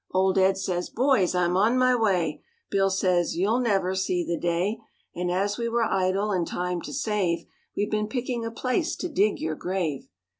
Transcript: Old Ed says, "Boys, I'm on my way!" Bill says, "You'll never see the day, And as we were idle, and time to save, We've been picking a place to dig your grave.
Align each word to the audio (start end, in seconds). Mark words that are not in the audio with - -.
Old 0.09 0.35
Ed 0.39 0.57
says, 0.57 0.89
"Boys, 0.89 1.35
I'm 1.35 1.55
on 1.55 1.77
my 1.77 1.95
way!" 1.95 2.41
Bill 2.71 2.89
says, 2.89 3.37
"You'll 3.37 3.59
never 3.59 3.93
see 3.93 4.25
the 4.25 4.35
day, 4.35 4.79
And 5.13 5.29
as 5.29 5.59
we 5.59 5.69
were 5.69 5.83
idle, 5.83 6.31
and 6.31 6.47
time 6.47 6.81
to 6.81 6.91
save, 6.91 7.45
We've 7.77 7.91
been 7.91 8.07
picking 8.07 8.43
a 8.43 8.49
place 8.49 8.95
to 8.95 9.07
dig 9.07 9.39
your 9.39 9.53
grave. 9.53 10.09